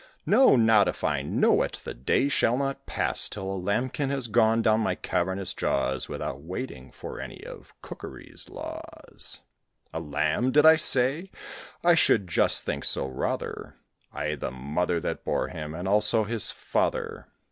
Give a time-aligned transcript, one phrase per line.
[0.25, 1.79] No, not if I know it!
[1.83, 6.41] The day shall not pass Till a lambkin has gone down my cavernous jaws, Without
[6.41, 9.41] waiting for any of cookery's laws.
[9.93, 11.29] A lamb, did I say?
[11.83, 13.75] I should just think so, rather;
[14.11, 17.27] Aye, the mother that bore him, and also his father."